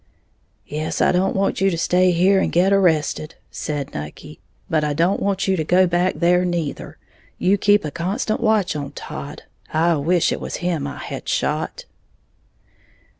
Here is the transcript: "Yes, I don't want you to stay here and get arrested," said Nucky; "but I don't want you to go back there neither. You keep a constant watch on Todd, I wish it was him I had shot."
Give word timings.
"Yes, 0.65 0.99
I 0.99 1.11
don't 1.11 1.35
want 1.35 1.61
you 1.61 1.69
to 1.69 1.77
stay 1.77 2.09
here 2.11 2.39
and 2.39 2.51
get 2.51 2.73
arrested," 2.73 3.35
said 3.51 3.93
Nucky; 3.93 4.39
"but 4.67 4.83
I 4.83 4.93
don't 4.93 5.19
want 5.19 5.47
you 5.47 5.55
to 5.55 5.63
go 5.63 5.85
back 5.85 6.15
there 6.15 6.43
neither. 6.43 6.97
You 7.37 7.59
keep 7.59 7.85
a 7.85 7.91
constant 7.91 8.39
watch 8.39 8.75
on 8.75 8.93
Todd, 8.93 9.43
I 9.71 9.97
wish 9.97 10.31
it 10.31 10.41
was 10.41 10.55
him 10.55 10.87
I 10.87 10.97
had 10.97 11.29
shot." 11.29 11.85